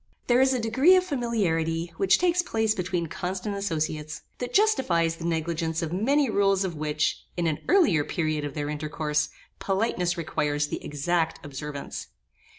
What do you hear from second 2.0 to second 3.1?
takes place between